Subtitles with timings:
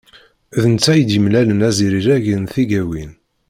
[0.61, 3.11] D netta i d-yemmalen azrireg n tigawin.